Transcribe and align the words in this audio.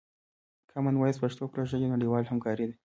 کامن 0.71 0.95
وایس 0.97 1.17
پښتو 1.23 1.51
پروژه 1.53 1.75
یوه 1.83 1.93
نړیواله 1.95 2.27
همکاري 2.31 2.65
ده. 2.69 2.75